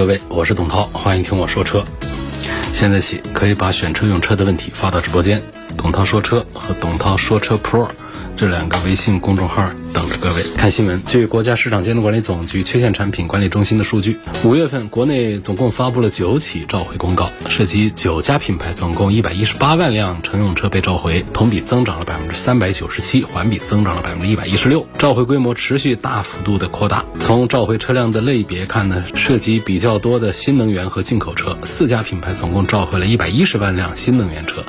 [0.00, 1.84] 各位，我是董涛，欢迎听我说车。
[2.72, 5.42] 现在起可以把选车用车的问题发到直播间，
[5.76, 7.86] 董涛说车和董涛说车 Pro
[8.40, 11.04] 这两个微信公众号等着各位看新闻。
[11.04, 24.86] 据国家市场监督管理总局缺陷产品管理中心的数据，五月份国内总共发布了九起召回公告，涉及九家品牌，总共一百一十八万辆乘用车被召回，同比增长了百分之三百九十七，环比增长了百分之一百一十六。
[24.96, 27.04] 召回规模持续大幅度的扩大。
[27.18, 34.64] 从召回车辆的类别看呢，涉及比较多的新能源和进口车，四家品牌总共召回了一百一十万辆新能源车，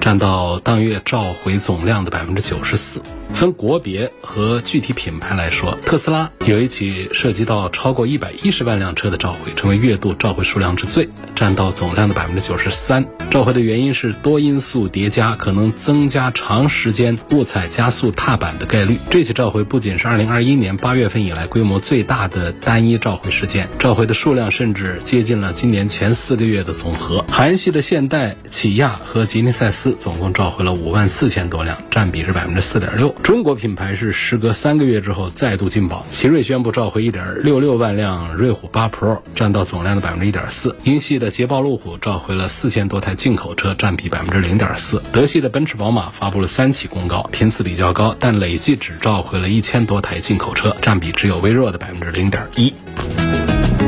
[0.00, 3.00] 占到当月召回总量的百分之九十四。
[3.34, 13.04] 分国别和具体品牌来说，特斯拉有一起涉及到超过一百一十万辆车的召回，成为月度召回数量之最，占到总量的百分之九十三。
[13.30, 18.98] 召回的原因是多因素叠加，可能增加长时间误踩加速踏板的概率。
[19.10, 27.24] 这起召回不仅是二零二一年八月份以来规模最大的单一召回事件，召回的数量甚至接近了今年前四个月的总和。
[27.28, 33.01] 韩系的现代、起亚和吉尼赛斯总共召回了五万四千多辆，占比是百分之四点六。
[33.10, 40.76] 中国品牌是时隔三个月之后再度进榜，奇瑞宣布召回一点六六万辆瑞虎八 Pro，占到总量的百分之一点四。
[40.84, 45.02] 英系的捷豹路虎召回了四千多台进口车，占比百分之零点四。
[45.12, 52.72] 德系的奔驰宝马发布了三起公告，频次比较高，但累计只召回了一千多台进口车，占比只有微弱的百分之零点一。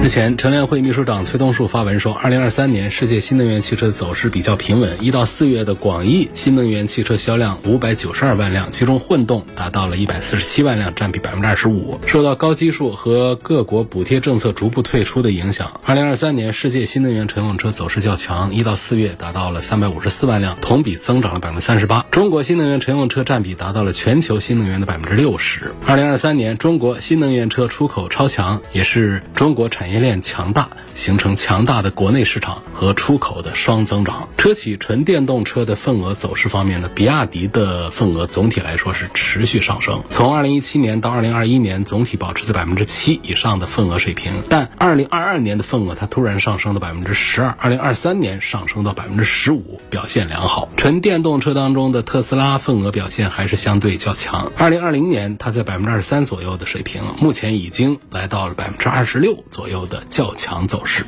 [0.05, 4.99] 日前，乘联会秘书长崔东树发文说，二零二三年世界新能源汽车走势比较平稳。
[5.01, 11.99] 一到四月的广义新能源汽车销量五百九十二万辆，其中混动达到了一百四十七万辆，占比百分之二十五。
[12.07, 18.53] 受到高基数和各国补贴政策逐步退出的影响，二零二三年世界新能源乘用车走势较强。
[18.53, 22.05] 一到四月达到了三百五十四万辆，同比增长了百分之三十八。
[22.11, 25.73] 中国新能源乘用车占比达到了全球新能源的百分之六十。
[25.87, 29.94] 二零二三年，中国新能源车出口超强，也是中国产业。
[29.95, 34.29] 产业链强大，形成强大的国内市场和出口的双增长。
[34.37, 44.43] 车企纯电动车的份额走势方面呢，比亚迪的份额总体来说是持续上升，从二零一七年到二零二一年，总体保持在百分之七以上的份额水平。
[44.49, 50.69] 但二零二二年的份额它突然上升到百分之十二，二零二三年上升到百分之十五，表现良好。
[50.77, 59.84] 纯电动车当中的特斯拉份额表现还是相对较强，二零二零年它在百分之二十三左右的水平，目前已经来到了百分之二十六左右。
[59.87, 61.05] 的较强走势。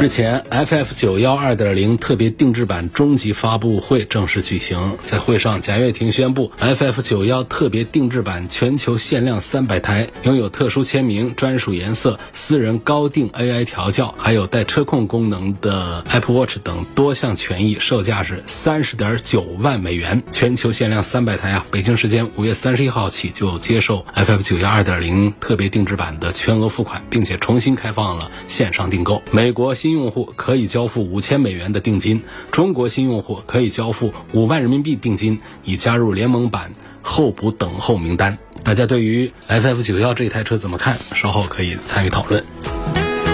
[0.00, 4.96] 日前，FF 九幺二点零特别定制版终极发布会正式举行。
[5.04, 20.20] 在会上，贾跃亭宣布，FF 九幺特别定制版全球限量三百台，拥有特殊签名、专属颜色、私人高定 AI 调教，还有带车控功能的 Apple Watch 等多项权益，售价是三十点九万美元。
[20.32, 21.66] 全球限量三百台啊！
[21.70, 29.22] 北京时间五月三十一号起就接受 FF 九幺二点零特别定制版的全额付款，并且重新开放了线上订购。
[29.30, 32.20] 美国新用户可以交付五千美元的定金，
[32.50, 36.72] 中国新用户可以交付五万人民币定金，以加入联盟版
[37.02, 38.36] 候补等候名单。
[38.64, 40.98] 大家对于 FF 九幺这台车怎么看？
[41.14, 42.42] 稍后可以参与讨论。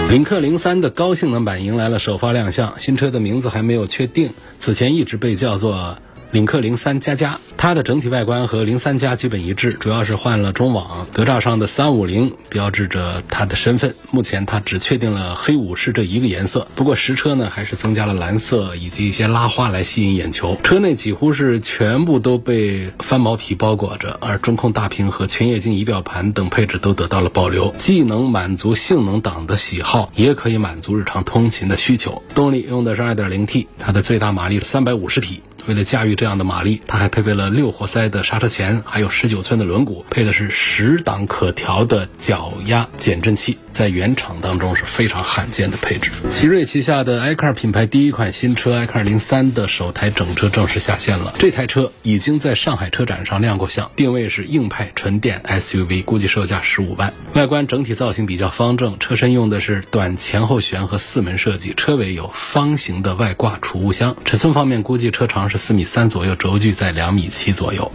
[0.09, 5.97] 领克零三的高性能版迎来了首发亮相，新车的名字还没有确定，此前一直被叫做。
[6.31, 11.07] 领克零三加加，它的整体外观和零三加基本一致，主要是换了中网。
[11.11, 13.95] 格栅上的三五零标志着它的身份。
[14.11, 20.55] 目前它只确定了黑武士这一个颜色，不过实车呢还是增加了蓝色以及一些拉花来吸引眼球。
[20.63, 32.21] 车内几乎是全部都被翻毛皮包裹着，而中控大屏和全液晶仪表盘等配置都得到了保留，既能满足性能党的喜好，也可以满足日常通勤的需求。
[32.35, 35.41] 动力用的是二点零 T，它的最大马力是三百五十匹。
[35.69, 46.09] 为了驾驭这样的马力，它还配备了六活塞的刹车钳，还有十九寸的轮毂，配的是十档可调的脚压减震器，在原厂当中是非常罕见的配置。
[46.31, 51.35] 奇瑞旗下的 iCar 品牌第一款新车 iCar 零三的首台整车正式下线了。
[51.37, 57.13] 这台车已经在上海车展上亮过相，定位是硬派纯电 SUV，估计售价十五万。
[57.35, 64.17] 外观整体造型比较方正，车身用的是短前后悬和四门设计，车尾有方形的外挂储物箱。
[64.25, 65.58] 尺寸方面，估计车长是。
[65.59, 67.91] 四米三左右，轴距在两米七左右。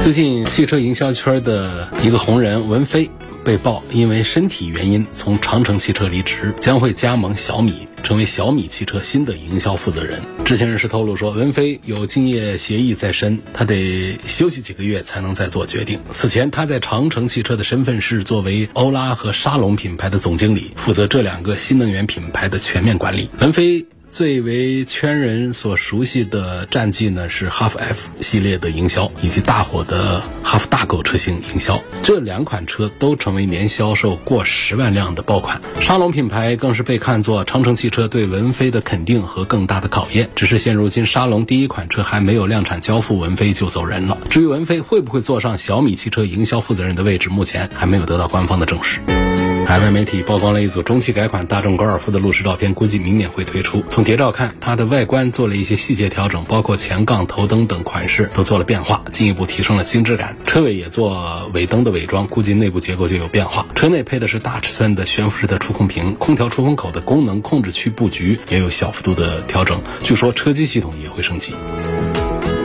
[0.00, 3.10] 最近汽车营销圈的一个红人文飞
[3.44, 10.22] 被曝因为身体原因从长城汽车离职，将会加盟小米，成为小米汽车新的营销负责人。
[10.44, 15.98] 知情人士透露说，文飞有竞业协议在身，他得休息几个月才能再做决定。
[16.10, 23.28] 此前他在长城汽车的身份是作为欧拉和沙龙品牌的总经理，负责这两个新能源品牌的全面管理。
[23.40, 23.84] 文飞。
[24.10, 31.80] 最为圈人所熟悉的战绩呢，是哈弗 F 系列的营销，以及大火的哈弗大狗车型营销。
[32.02, 35.60] 这两款车都成为年销售过十万辆的爆款。
[35.80, 40.30] 沙龙品牌更是被看作长城汽车对文飞的肯定和更大的考验。
[40.34, 44.18] 只是现如今，沙龙第一款车还没有量产交付，文飞就走人了。
[44.30, 49.00] 至于文飞会不会坐上小米汽车营销负责人的位置，目前还没有得到官方的证实。
[49.68, 53.84] 海外媒体曝光了一组中期改款大众高尔夫的路试照片，估计明年会推出。
[53.90, 60.34] 从谍照看，它的外观做了一些细节调整，包括前杠、头灯等款式都做了变化，进一步提升了精致感。
[60.46, 63.66] 车尾也做尾灯的伪装，估计内部结构就有变化。
[63.74, 69.78] 车内配的是大尺寸的悬浮式的触控屏，空调出风口的功能控制区布局也有小幅度的调整。
[70.02, 71.52] 据说车机系统也会升级。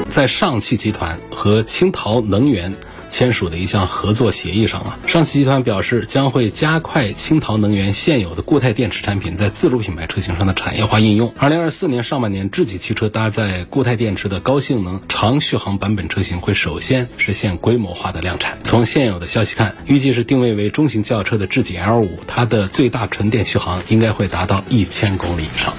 [0.10, 2.74] 在上汽集团和青陶能源。
[3.14, 11.32] 签署的一项合作协议上啊，上汽集团表示将会加快青陶能源现有的固态电池产品在自主品牌车型上的产业化应用。
[11.38, 18.58] 二零二四年上半年，智己汽车搭载固态电池的高性能长续航版本车型会首先实现规模化的量产。
[18.64, 25.72] 从现有的消息看，预计是定位为中型轿车的智己 L 五，它的最大纯电续航应该会达到一千公里以上。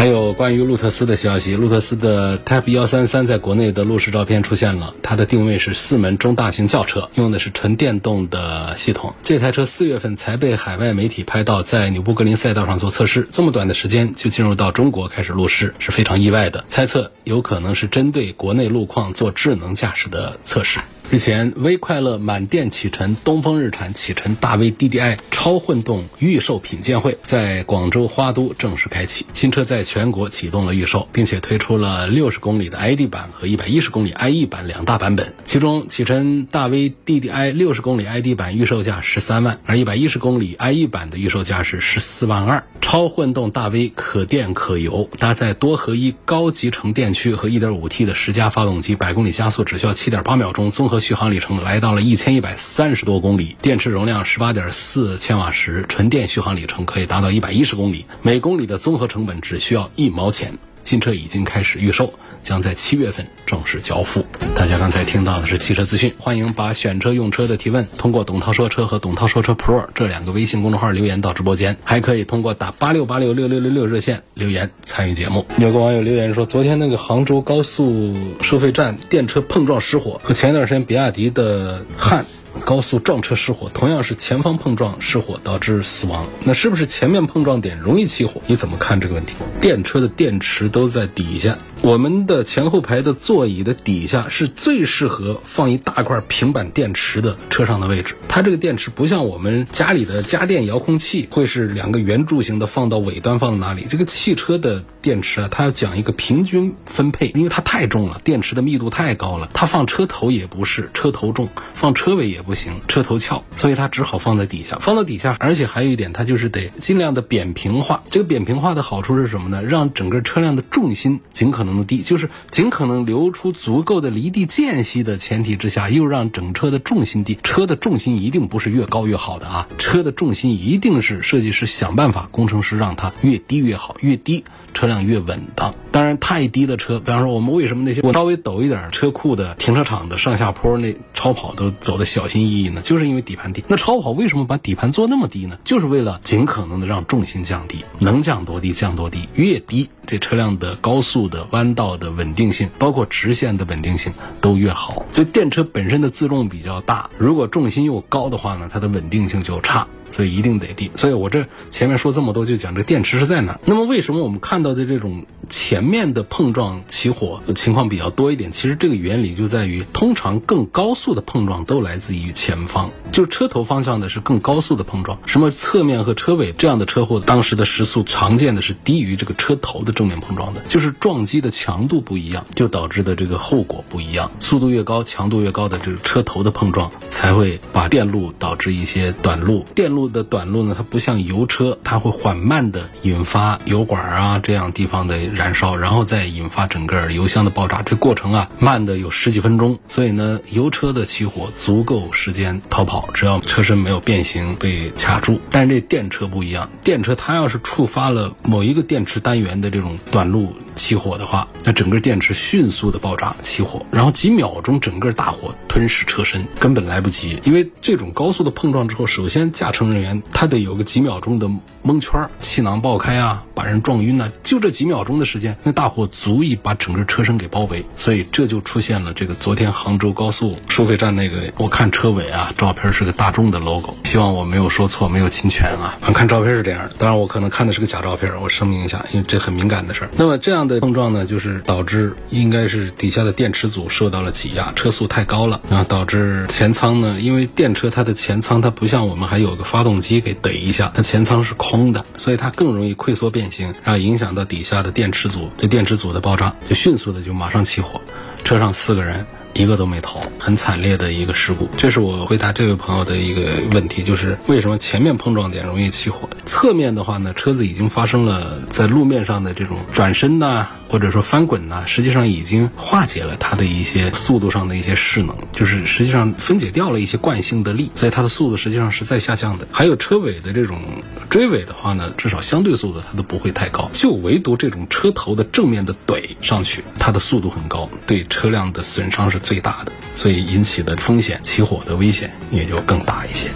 [0.00, 9.12] 还有关于路特斯的消息，路特斯的 Type 幺三三在国内的路试照片出现了，它的定位是四门中大型轿车，用的是纯电动的系统。
[9.22, 16.64] 这台车四月份才被海外媒体拍到在纽布格林赛道上做测试，这么短的时间就进入到中国开始路试，是非常意外的。
[16.66, 20.80] 猜测有可能是针对国内路况做智能驾驶的测试。
[21.10, 35.34] 日前，微快乐满电启辰东风日产启辰大 V DDI 超混动预售品鉴会在广州花都正式开启，新车在全国启动了预售，并且推出了六十公里的 ID 版和一百一十公里 IE 版两大版本。
[35.44, 42.62] 其中，启辰大 V DDI 六十公里 ID 版预售价十三万，而一百一十公里 IE 版的预售价是十四万二。
[42.80, 50.99] 超混动大 V 可电可油，搭载多合一高集成电驱和一点五 T 的十佳发动机，百公里加速只需要七点八秒钟，综合。
[51.00, 60.52] 续航里程来到了一千一百三十多公里，电池容量十八点四千瓦时，纯电续航里程可以达到一百一十公里，每公里的综合成本只需要一毛钱。
[60.84, 64.24] 新车已经开始预售，将在七月份正式交付。
[64.54, 75.46] 大家刚才听到的是汽车资讯，欢迎把选车用车的提问通过董涛说车和董涛说车 Pro 这两个微信公众号留言到直播间，还可以通过打八六八六六六六六热线留言参与节目。
[75.58, 82.24] 有个网友留言说，昨天那个杭州高速收费站电车碰撞失火，和前一段时间比亚迪的汉。
[82.60, 88.40] 高速撞车失火，同样是前方碰撞失火导致死亡，那是不是前面碰撞点容易起火？
[88.46, 89.34] 你怎么看这个问题？
[89.60, 98.14] 电车的电池都在底下，我们的前后排的座椅的底下是最适合放一大块平板电池的车上的位置。
[98.28, 103.86] 它这个电池不像我们家里的家电遥控器，会是两个圆柱形的放到尾端放到哪里？
[103.90, 118.02] 这个汽车的电池啊，它要讲一个平均分配，因为它太重了，电池的密度太高了，它放车头也不是，车头重，放车尾也不行，车头翘，所以它只好放在底下，放到底下，而且还有一点，它就是得尽量的扁平化。
[118.10, 119.62] 这个扁平化的好处是什么呢？
[119.62, 127.38] 让整个车辆的重心尽可能的低，就是尽可能留出足够的离地间隙的前提之下，又让整车的重心低。
[127.42, 134.44] 车的重心一定不是越高越好的啊，车的重心一定是设计师想办法，工程师让它越低越好，越低。
[134.72, 142.80] 车辆越稳当，当然太低的车，比方说我们为什么那些我稍微陡一点车库的停车场的上下坡那超跑都走的小心翼翼呢？
[142.82, 143.62] 就是因为底盘低。
[143.68, 145.58] 那超跑为什么把底盘做那么低呢？
[145.64, 155.04] 就是为了尽可能的让重心降低，能降多低降多低，越低这车辆的高速的弯道的稳定性，包括直线的稳定性都越好。
[155.10, 159.86] 所以电车本身的自重比较大，如果重心又高的话呢，它的稳定性就差。
[160.12, 163.58] 所以一定得低，所以我这前面说这么多，就讲这电池是在哪。
[163.64, 168.50] 那么为什么我们看到的这种前面的碰撞起火情况比较多一点？
[168.50, 175.18] 其实这个原理就在于，通常更高速的碰撞都来自于前方，就是车头方向的是更高速的碰撞。
[175.26, 184.30] 什么侧面和车尾这样的车祸，当时的时速常见的是低于这个车头的正面碰撞的，就是撞击的强度不一样，就导致的这个后果不一样。
[184.40, 189.99] 速度越高，强度越高的这个车头的碰撞，才会把电路导致一些短路电路。
[190.00, 199.78] 路的短路呢，它不像油车，它会缓慢的引发油管啊这样地方的燃烧，然后再引发整个油箱的爆炸，这过程啊慢的有十几分钟。
[199.88, 205.38] 所以呢，油车的起火足够时间逃跑，只要车身没有变形被卡住。
[205.50, 217.38] 但是这电车不一样，电车它要是触发了某一个电池单元的这种短路起火的话，那整个电池迅速的爆炸起火，然后几秒钟整个大火吞噬车身，根本来不及。
[217.44, 221.50] 因为这种高速的碰撞之后，首先驾乘人员他得有个几秒钟的
[221.82, 227.84] 蒙圈，气囊爆开啊，把人撞晕呐，就这几秒钟的时间，那大火足以把整个车身给包围。
[227.96, 235.96] 所以这就出现了这个昨天杭州高速收费站那个，我看车尾啊，照片是个大众的 logo，希望我没有说错，没有侵权啊。
[236.06, 240.10] 我看照片是这样的，当然我可能看的是个假照片，我声明一下，因为这很敏感的事儿。
[240.16, 258.00] 那么这样的碰撞呢，就是导致应该是底下的电池组受到了挤压，车速太高了啊，导致前舱呢，因为电车它的前舱它不像我们还有个发动机给怼一下，它前舱是空空的，所以它更容易溃缩变形，然后影响到底下的电池组，这电池组的爆炸就迅速的就马上起火，
[258.44, 259.24] 车上四个人。
[259.52, 261.68] 一个都没逃，很惨烈的一个事故。
[261.76, 279.68] 这是我回答这位朋友的一个问题，就是为什么前面碰撞点容易起火，侧面的话呢，车子已经发生了在路面上的这种转身呐，或者说翻滚呐，实际上已经化解了它的一些速度上的一些势能，就是实际上分解掉了一些惯性的力，所以它的速度实际上是在下降的。
[279.72, 280.80] 还有车尾的这种
[281.28, 289.40] 追尾的话呢，至少相对速度它都不会太高，就唯独这种车头的正面的怼上去，它的速度很高，对车辆的损伤是。
[289.40, 293.48] 最大的，所以引起的风险起火的危险也就更大一些。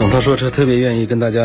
[0.00, 1.42] 董涛说车特别愿意跟大家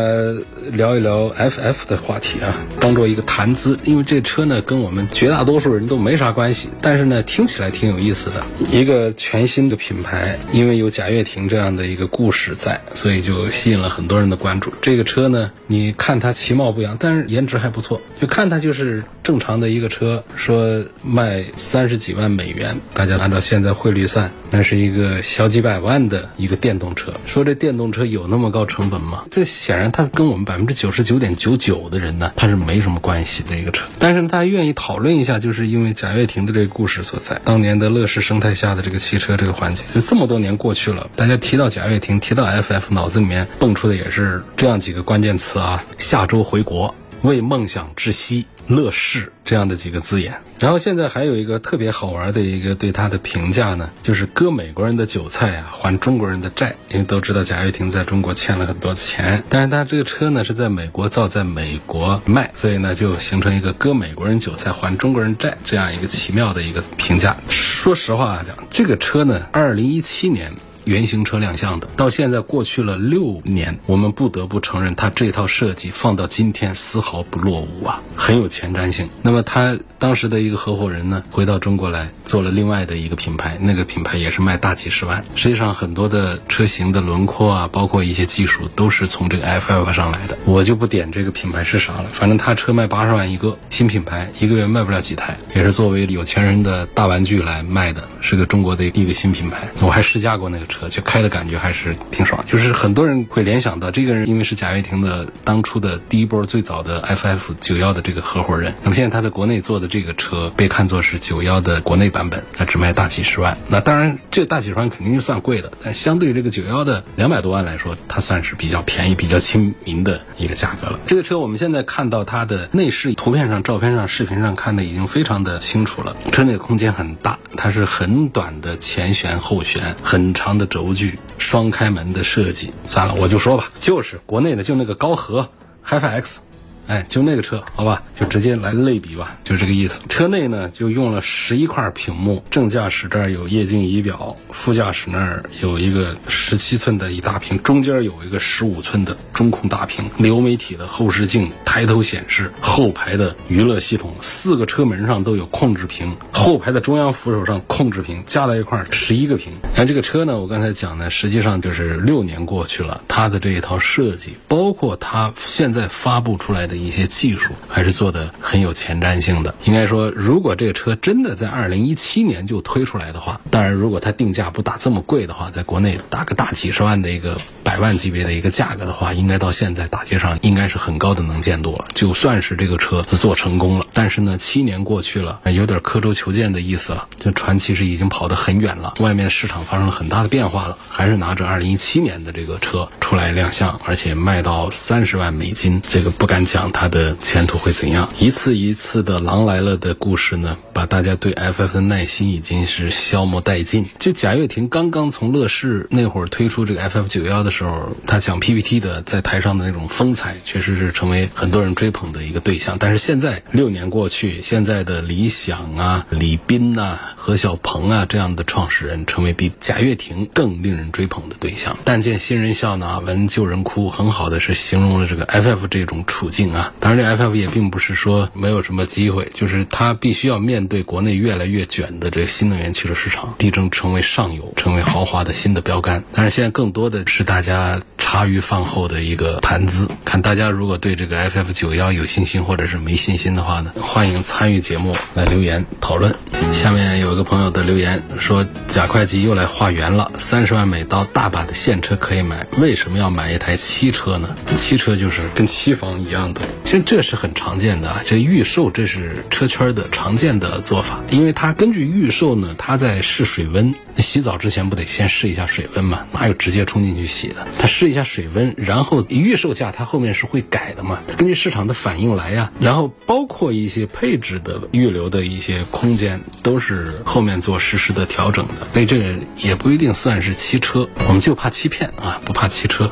[0.70, 8.42] 聊一聊 FF 的话题啊，当做一个谈资，因为这车呢跟我们绝大多数人都没啥关系，但是呢听起来挺有意思的。
[8.72, 14.72] 一个全新的品牌，因为有贾跃亭这样的一个故事在，所以就吸引了很多人的关注。
[14.80, 27.12] 这个车呢，你看它其貌不扬，但是颜值还不错，就看它就是正常的一个车，说卖三十几万美元，大家按照现在汇率算，那是一个小几百万的一个电动车。
[27.26, 29.24] 说这电动车有那么么高成本吗？
[29.30, 33.84] 这显然它跟我们百分之九十九点九九的人呢，它是没什么关系的一个车。
[33.98, 37.40] 但是大家愿意讨论一下，就是因为贾跃亭的这个故事所在。
[37.44, 48.46] 当年的乐视生态下的这个汽车这个环节，就这么多年过去了，大家提到贾跃亭，提到 FF，脑子里面蹦出的也是这样几个关键词啊：下周回国，为梦想窒息。
[48.68, 56.74] 乐视这样的几个字眼，然后现在还有一个特别好玩的一个对它的评价呢，就是割美国人的韭菜啊，还中国人的债。
[56.90, 67.36] 因为都知道贾跃亭在中国欠了很多钱，但是他这个车呢是在美国造，在美国卖，所以呢就形成一个割美国人韭菜还中国人债这样一个奇妙的一个评价。
[67.48, 70.52] 说实话讲，这个车呢，二零一七年。
[70.86, 79.08] 原型车亮相的，到现在过去了六年，我们不得不承认，它这套设计放到今天丝毫不落伍啊，很有前瞻性。
[79.20, 85.24] 那么他当时的一个合伙人呢，回到中国来做了另外的一个品牌，那个品牌也是卖大几十万。
[85.34, 90.38] 实际上很多的车型的轮廓啊，包括一些技术，都是从这个 FF 上来的。
[90.44, 99.66] 我就不点这个品牌是啥了，反正他车卖八十万一个，新品牌一个月卖不了几台，也是作为有钱人的大玩具来卖的，是个中国的一个新品牌。
[99.80, 100.75] 我还试驾过那个车。
[100.78, 108.74] 车就开的感觉还是挺爽，就是很多人会联想到这个人，因为是贾跃亭的当初的第一波最早的 FF 九幺的这个合伙人。
[108.82, 113.56] 那么现在他在国内做的这个车被看作是九幺的国内版本，他只卖大几十万。
[113.68, 121.00] 那当然，这大几十万肯定就算贵的，但相对这个九幺的两百多万来说，它算是比较便宜、比较亲民的一个价格了。
[121.06, 126.14] 这个车我们现在看到它的内饰，图片上、照片上、视频上看的已经非常的清楚了。
[126.32, 130.65] 车内空间很大，它是很短的前悬后悬，很长的。
[130.66, 135.48] 轴距双开门的设计，算了，我就说吧，就是国内的，就那个高和
[135.84, 136.40] HiFi X。
[136.86, 140.00] 哎，就那个车，好吧，就直接来类比吧，就这个意思。
[140.08, 159.52] 车内呢，就用了十一块屏幕，正驾驶这儿有液晶仪表，副驾驶那儿有一个十七寸的一大屏，中间有一个十五寸的中控大屏，流媒体的后视镜，抬头显示，后排的娱乐系统，四个车门上都有控制屏，后排的中央扶手上控制屏，加在一块儿十一个屏。
[159.74, 166.75] 哎，这个车呢，我刚才讲呢，实际上就是六年过去了，它的这一套设计，包括它现在发布出来的。
[166.76, 169.54] 的一些技术，还是做的很有前瞻性的。
[169.64, 181.86] 应该说，如果这个车真的在二零一七年就推出来的话，当然如果它定价不打这么贵的话，在国内打个大几十万的一个百万级别的一个价格的话，应该到现在大街上应该是很高的能见度了。
[181.94, 187.08] 就算是这个车做成功了，但是呢，七年过去了，有点刻舟求剑的意思了。
[187.18, 198.08] 这船其实已经跑得很远了，外面市场发生了很大的变化了，还是拿着二零一七年的这个车出来亮相，而且卖到三十万美金，这个不敢讲它的前途会怎样。
[198.18, 203.86] 一次一次的狼来了的故事呢，把大家对 FF 的耐心已经是消磨殆尽。
[203.98, 212.76] 就贾跃亭刚刚从乐视那会儿推出这个 FF 九幺的时候，他讲 PPT 的在台上的那种风采，确实是成为很多人追捧的一个对象。
[212.78, 221.76] 但是现在六年过去，现在的理想啊、李斌呐、何小鹏啊这样的创始人，成为比贾跃亭更令人追捧的对象。
[221.84, 226.72] 但见新人笑，呢闻旧人哭，很好的是形容了这个 FF 这种处境啊。
[226.80, 236.02] 当然，这 FF 也并不是说没有什么机会，就是它必须要面对国内越来越卷的这个新能源汽车市场，力争成为上游，成为豪华的新的标杆。
[236.12, 239.88] 但是现在更多的是大家茶余饭后的一个谈资。
[240.04, 246.14] 看大家如果对这个 FF 九幺有信心或者是没信心的话呢，欢迎参与节目来留言讨论。
[246.52, 254.34] 下面有一个朋友的留言说，贾会计又来画圆了，三十万美刀大把的现车可以买，为什么要买一台汽车呢？
[254.56, 258.02] 汽车就是跟期房一样的，其实这是很常见的啊。
[258.04, 263.74] 这预售这是车圈的常见的做法，因为它根据预售呢，它在试水温。
[263.98, 266.04] 洗澡之前不得先试一下水温嘛？
[266.12, 267.46] 哪有直接冲进去洗的？
[267.58, 271.00] 它试一下水温，然后预售价它后面是会改的嘛？
[271.16, 272.52] 根据市场的反应来呀。
[272.60, 278.66] 然后包括一些配置的预留的一些空间，都是后面做实时的调整的。
[278.74, 282.90] 所以这个也不一定算是汽车，我们就怕欺骗啊，不怕汽车。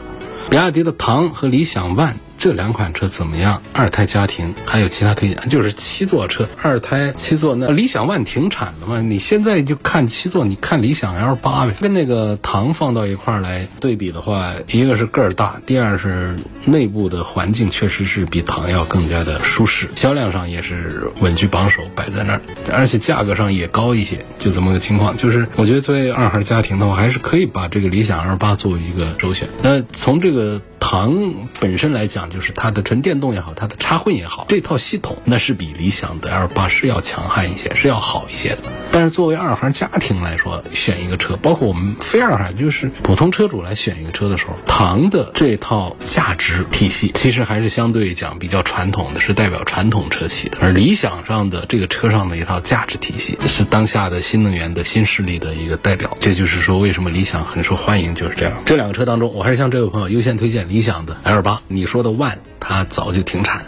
[0.49, 2.14] 比亚迪的唐和理想 ONE。
[2.44, 3.62] 这两款车怎么样？
[3.72, 5.48] 二胎家庭还有其他推荐？
[5.48, 7.54] 就是七座车，二胎七座。
[7.56, 9.00] 那理想 ONE 停产了嘛？
[9.00, 11.72] 你现在就看七座，你看理想 L 八呗。
[11.80, 16.36] 跟那个唐放到一块儿来对比的话，一个是个儿大，第二是
[16.66, 22.42] 内部的环境确实是比唐要更加的舒适，销量上也是稳居榜首，摆在那儿，
[22.74, 25.16] 而且价格上也高一些，就这么个情况。
[25.16, 29.48] 就是我觉得作为二孩家庭的话，还是可以把这个理想 L 八作为一个首选。
[29.62, 30.60] 那从这个。
[30.87, 38.59] 唐本身来讲，就是它的纯电动也好，它的插混也好，这套系统那是比理想的 L 八是要强悍一些，是要好一些的。
[38.94, 50.59] 但是作为二孩家庭来说，选一个车，包括我们非二孩，就是普通车主来选一个车的时候，唐的这套价值体系其实还是相对讲比较传统的，是代表传统车企的。
[50.61, 56.16] 而理想上的这个车上的一套价值体系，是当下的新能源的新势力的一个代表。
[56.20, 58.54] 这就是说，为什么理想很受欢迎，就是这样。
[58.64, 60.68] 这两个车当中，我还是向这位朋友优先推荐。
[60.68, 63.64] 理想的 L 八，你说的 ONE，它早就停产。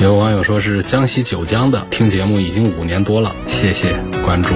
[0.00, 4.54] 有网友说是江西九江的，听节目已经五年多了，谢谢关注。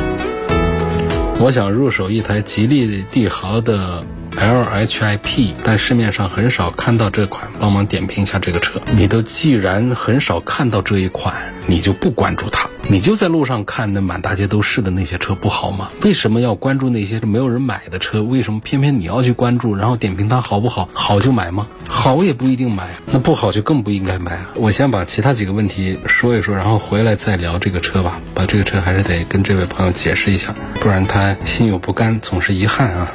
[1.40, 4.04] 我想入手一台吉利帝豪的
[4.36, 8.80] LHIP，但市面上很少看到这款，帮忙点评一下这个车。
[8.94, 11.34] 你都既然很少看到这一款，
[11.66, 12.61] 你就不关注它。
[12.92, 15.88] 你就在路上看那满大街都是的那些车不好吗？
[16.02, 18.22] 为什么要关注那些没有人买的车？
[18.22, 20.86] 为什么偏偏你要去关注，然后点评它好不好？
[20.92, 21.66] 好就买吗？
[21.88, 24.50] 好也不一定买，那不好就更不应该买啊！
[24.56, 28.20] 我先把其他几个问题说一说，然后回来再聊这个车吧。
[28.34, 33.10] 把这个车还是得跟这位朋友解释一下，不然他心有不甘，总是遗憾啊。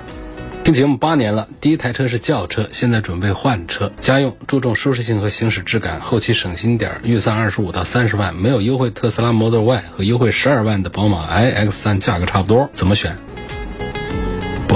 [0.67, 13.17] 听节目八年了，第一台车是轿车，现在准备换车，家用，注重舒适性和行驶质感，后期省心点儿，预算二十五到三十万，没有优惠特斯拉 Model Y 和优惠十二万的宝马 iX 三价格差不多，怎么选？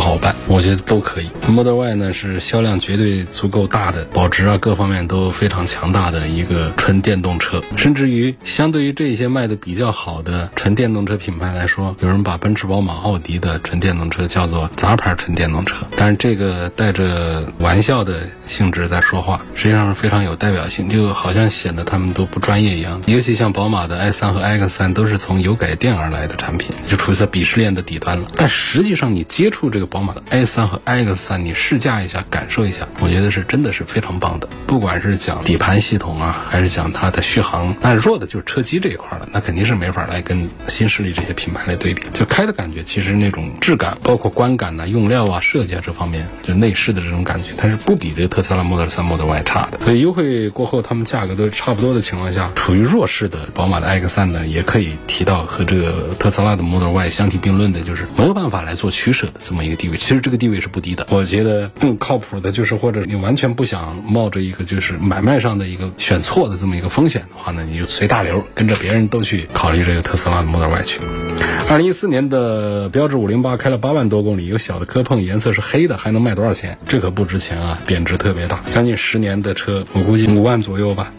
[0.01, 1.29] 好办，我觉得都可以。
[1.47, 7.61] Model Y 呢是销量绝对足够大的，保值啊各方面都非常强大的一个纯电动车。
[7.75, 15.75] 甚至于相对于这些卖的比较好的纯电动车品牌来说，有人把奔驰、宝马、奥迪的纯电动车叫做杂牌纯电动车。
[15.95, 22.99] 但是这个带着玩笑的性质在说话，实际上是非常有代表性，就好像显得他们都不专业一样。
[23.05, 28.27] 尤其像宝马的 i3 和 iX3 都是从油改电而来的产品，就处于在鄙视链的底端了。
[28.35, 34.47] 但实际上你接触这个宝马的 i3 和 iX3，你试驾一下，感受一下，我觉得是真的是非常棒的。
[34.65, 42.03] 不管是讲底盘系统啊，还是讲它的续航，那弱的就是车机这一块了，那肯定是没法来跟新势力这些品牌来对比。
[42.13, 49.81] 就开的感觉，其实那种质感，包括观感呐、用料啊、设计啊这方面，就内饰的这种感觉，它是不比这个特斯拉 Model 3、Model Y 差的。
[49.81, 59.97] 所以优惠过后，他们价格都差不多的情况下，处于弱势的宝马的 iX3 呢，也可以提到和这个特斯拉的 Model Y 相提并论的，就是没有办法来做取舍的这么一个地位。
[59.97, 61.07] 其实这个地位是不低的。
[61.09, 70.99] 我觉得更靠谱的就是，或者你完全不想冒着一个就是买卖上的一个选错的这么一个风险的话呢，你就随大流，跟着别人都去考虑这个特斯拉的 Model Y 去。
[71.67, 76.77] 二零一四年的标致五零八开了八万多公里，有小的磕碰，颜色是黑的，还能卖多少钱？
[76.85, 81.11] 这可不值钱啊，贬值特别大，将近十年的车，我估计五万左右吧。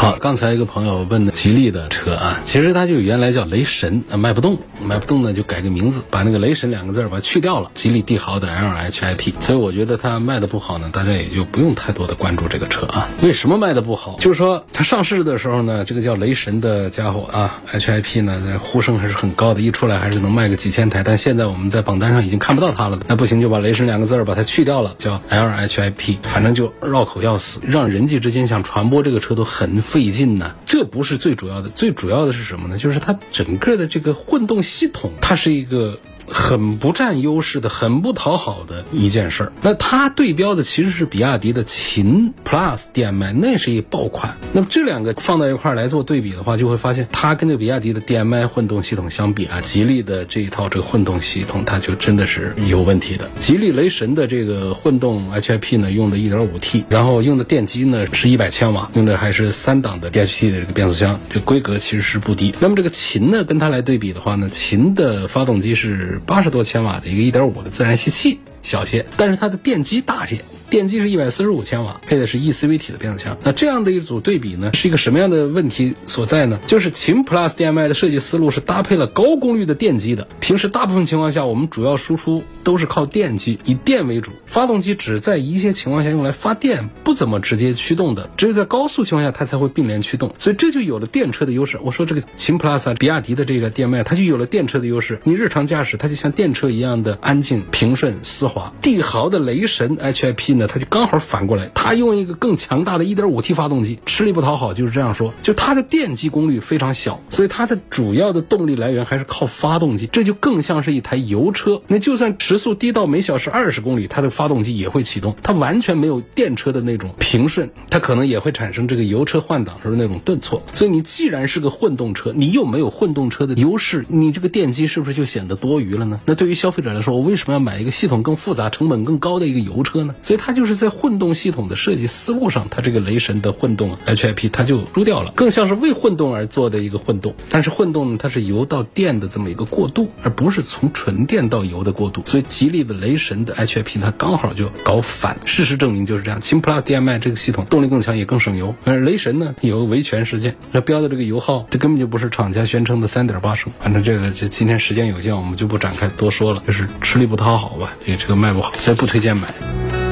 [0.00, 4.56] 好，刚才一个朋友问的吉利的车啊，其实它就原来叫雷神，啊卖不动，
[4.86, 9.32] 卖不动呢就改个名字，把那个雷神两个字儿把它去掉了，吉利帝豪的 LHIP。
[9.40, 13.08] 所以我觉得它卖的不好呢，大家也就不用太多的关注这个车啊。
[13.22, 14.16] 为什么卖的不好？
[14.20, 21.02] 就是说它上市的时候呢，这个叫雷神的家伙啊，HIP 呢呼声还是很高的，一出来还是能卖个几千台。
[21.02, 29.82] 但现在我们在榜单上已经看不到它了，那不行就把雷神两个字儿把它去掉了，叫 LHIP，反正就绕口要死，让人际之间想传播这个车都很。
[29.88, 32.78] 费费劲呢，这不是最主要的，最主要的是什么呢？
[32.78, 35.98] 就是它整个的这个混动系统，它是一个。
[36.30, 39.52] 很不占优势的，很不讨好的一件事儿。
[39.62, 44.36] 那它对标的其实是比亚迪的秦 Plus DM-i，那是一爆款。
[44.52, 53.28] 那么这两个放到一块儿来做对比的话，就会发现它跟这比亚迪的 DM-i 混动系统相比啊，吉利的这一套这个混动系统，它就真的是有问题的。
[53.40, 62.54] 吉利雷神的这个混动 HIP 呢，用的 1.5T，然后用的电机呢是一百千瓦，用的还是三档的 DHT 的这个变速箱，这规格其实是不低。
[62.60, 66.17] 那么这个秦呢，跟它来对比的话呢，秦的发动机是。
[66.18, 68.40] 八十多千瓦的一个一点五的自然吸气。
[68.68, 70.38] 小些，但是它的电机大些。
[70.70, 73.38] 电机是一百四十五千瓦，配的是 eCVT 的变速箱。
[73.42, 76.60] 那这样的一组对比呢，是一个什么样的问题所在呢？
[76.66, 80.28] 就是秦 Plus DM-i 的设计思路是搭配了高功率的电机的。
[80.40, 84.32] 平时大部分情况下，我们主要输出都是靠电机，以电为主。
[84.44, 88.28] 发动机只在一些情况下用来发电，不怎么直接驱动的。
[88.36, 90.34] 只有在高速情况下，它才会并联驱动。
[90.38, 91.78] 所以这就有了电车的优势。
[91.82, 95.18] 我说这个秦 Plus 啊，比亚迪的这个 DM-i，它就有了电车的优势。
[95.24, 98.57] 你日常驾驶，它就像电车一样的安静、平顺、丝滑。
[98.82, 105.32] 帝豪的雷神 HIP 呢，它就刚好反过来，它用一个更强大的 1.5T 发动机，吃力不讨好，就是这样说。
[105.42, 111.80] 就它的电机功率非常小，所以它的主要的动力来源还是靠发动机，这就更像是一台油车。
[111.86, 120.62] 那就算时速低到每小时二十公里，它的发动机也会启动，它完全没有电车的那种平顺，它可能也会产生这个油车换挡时候那种顿挫。
[120.72, 126.20] 所以你既然是个混动车，你又没有混动车的优势，你这个电机是不是就显得多余了呢？
[126.26, 130.14] 那对于消费者来说，我为什么要买一个系统更复杂、成本更高的一个油车呢？
[130.22, 137.34] 所以它就是在混动系统的设计思路上，它这个雷神的混动 HIP 它就输掉了，更像是为混动而做的一个混动。
[137.50, 142.22] 但是混动呢，它是油到电的这么一个过渡，而不是从纯电到油的过渡。
[142.24, 145.36] 所以吉利的雷神的 HIP 它刚好就搞反。
[145.44, 148.74] 事实证明就是这样，秦 Plus DM-i 这个系统动力更强，也更省油。
[148.84, 153.72] 而雷神呢有个维权事件，那标的这个油耗，这根本就不是厂家宣称的三点八升。
[153.80, 159.48] 反正这个这今天时间有限，我们就不展开多说了，就是吃力不讨好吧，这个车车卖不好，所以不推荐买。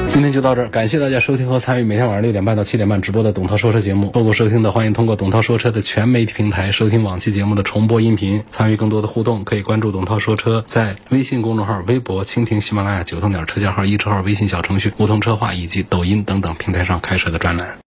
[0.07, 4.09] 今天就到这儿，感谢大家收听和参与每天晚上六点半到七点半直播的董涛说车节目。
[4.13, 8.41] 错过收听的，欢迎通过董涛说车的全媒体平台收听往期节目的重播音频。
[8.49, 17.67] 参与更多的互动，可以关注董涛说车在微信公众号、微博、蜻蜓、喜马拉雅、九头鸟车架号、一车号微信小程序、梧桐车话以及抖音等等平台上开设的专栏。